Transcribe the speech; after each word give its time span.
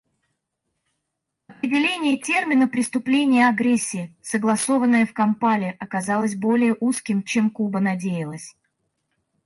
Определение 1.47 2.17
термина 2.17 2.67
«преступление 2.67 3.47
агрессии», 3.47 4.11
согласованное 4.23 5.05
в 5.05 5.13
Кампале, 5.13 5.75
оказалось 5.79 6.35
более 6.35 6.75
узким, 6.79 7.21
чем 7.21 7.51
Куба 7.51 7.79
надеялась. 7.79 8.55